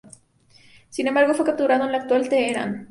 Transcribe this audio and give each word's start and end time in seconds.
Sin 0.89 1.05
embargo, 1.05 1.35
fue 1.35 1.45
capturado 1.45 1.85
en 1.85 1.91
la 1.91 1.99
actual 1.99 2.27
Teherán. 2.27 2.79